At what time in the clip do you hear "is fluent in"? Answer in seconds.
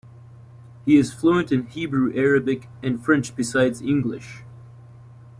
0.97-1.67